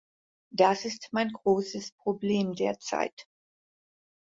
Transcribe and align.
Das 0.51 0.83
ist 0.85 1.09
mein 1.11 1.31
großes 1.31 1.91
Problem 1.91 2.53
derzeit. 2.55 3.27